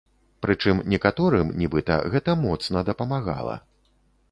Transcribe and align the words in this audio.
Прычым 0.45 0.79
некаторым, 0.93 1.51
нібыта, 1.61 1.99
гэта 2.15 2.37
моцна 2.47 2.85
дапамагала. 2.91 3.61